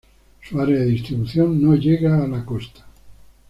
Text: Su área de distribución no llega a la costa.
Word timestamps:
Su 0.41 0.59
área 0.59 0.79
de 0.79 0.85
distribución 0.87 1.61
no 1.61 1.75
llega 1.75 2.23
a 2.23 2.27
la 2.27 2.43
costa. 2.43 2.87